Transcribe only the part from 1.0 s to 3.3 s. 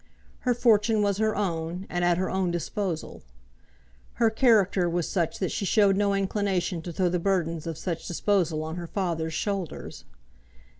was her own, and at her own disposal.